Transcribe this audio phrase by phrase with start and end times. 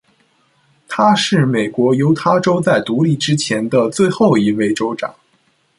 [0.87, 5.13] 他是美国犹他州在独立之前的最后一位州长。